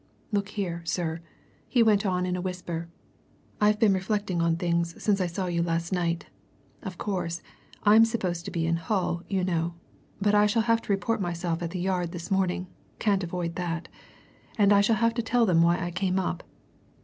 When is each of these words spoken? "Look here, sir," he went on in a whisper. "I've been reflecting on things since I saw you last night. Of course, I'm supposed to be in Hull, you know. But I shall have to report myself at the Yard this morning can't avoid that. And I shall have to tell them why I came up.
"Look 0.31 0.49
here, 0.49 0.81
sir," 0.83 1.21
he 1.69 1.83
went 1.83 2.07
on 2.07 2.25
in 2.25 2.35
a 2.35 2.41
whisper. 2.41 2.89
"I've 3.61 3.77
been 3.79 3.93
reflecting 3.93 4.41
on 4.41 4.55
things 4.55 4.95
since 4.97 5.21
I 5.21 5.27
saw 5.27 5.45
you 5.45 5.61
last 5.61 5.93
night. 5.93 6.25
Of 6.81 6.97
course, 6.97 7.43
I'm 7.83 8.03
supposed 8.03 8.43
to 8.45 8.49
be 8.49 8.65
in 8.65 8.77
Hull, 8.77 9.21
you 9.29 9.43
know. 9.43 9.75
But 10.19 10.33
I 10.33 10.47
shall 10.47 10.63
have 10.63 10.81
to 10.81 10.91
report 10.91 11.21
myself 11.21 11.61
at 11.61 11.69
the 11.69 11.79
Yard 11.79 12.13
this 12.13 12.31
morning 12.31 12.65
can't 12.97 13.23
avoid 13.23 13.53
that. 13.57 13.89
And 14.57 14.73
I 14.73 14.81
shall 14.81 14.95
have 14.95 15.13
to 15.13 15.21
tell 15.21 15.45
them 15.45 15.61
why 15.61 15.77
I 15.79 15.91
came 15.91 16.17
up. 16.17 16.41